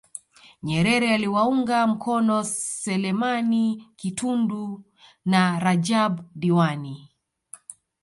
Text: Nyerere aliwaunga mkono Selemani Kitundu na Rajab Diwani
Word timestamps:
Nyerere 0.63 1.13
aliwaunga 1.13 1.87
mkono 1.87 2.43
Selemani 2.43 3.87
Kitundu 3.95 4.83
na 5.25 5.59
Rajab 5.59 6.21
Diwani 6.35 7.09